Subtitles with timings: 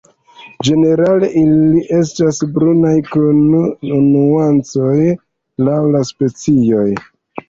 [0.67, 3.43] Ĝenerale ili estas brunaj kun
[4.05, 4.95] nuancoj
[5.69, 6.87] laŭ la specioj.